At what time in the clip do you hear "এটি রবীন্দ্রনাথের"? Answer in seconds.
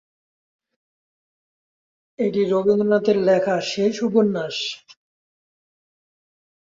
2.19-3.17